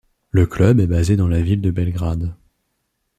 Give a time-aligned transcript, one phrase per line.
[0.31, 2.33] Le club est basé dans la ville de Belgrade.